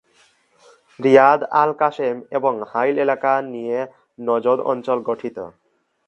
Riyad, 0.99 1.39
Al 1.53 1.71
Qassim 1.73 2.15
এবং 2.31 2.53
Hail 2.71 2.95
এলাকা 2.97 3.31
নিয়ে 3.53 3.79
নজদ 4.19 4.59
অঞ্চল 4.71 4.97
গঠিত। 5.01 5.37